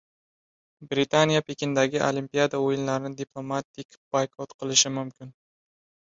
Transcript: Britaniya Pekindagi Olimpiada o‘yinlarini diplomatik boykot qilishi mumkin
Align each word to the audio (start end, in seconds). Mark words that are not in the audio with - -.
Britaniya 0.93 1.41
Pekindagi 1.49 2.01
Olimpiada 2.07 2.63
o‘yinlarini 2.69 3.13
diplomatik 3.21 4.01
boykot 4.19 4.59
qilishi 4.59 4.95
mumkin 4.99 5.33